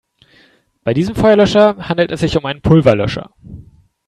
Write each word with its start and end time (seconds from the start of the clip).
Bei 0.83 0.95
diesem 0.95 1.13
Feuerlöscher 1.13 1.87
handelt 1.87 2.11
es 2.11 2.21
sich 2.21 2.35
um 2.35 2.47
einen 2.47 2.63
Pulverlöscher. 2.63 3.35